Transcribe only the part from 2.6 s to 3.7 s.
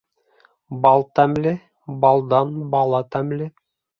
бала тәмле.